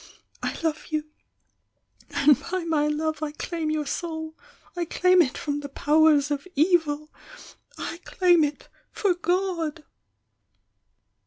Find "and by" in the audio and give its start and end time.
2.09-2.63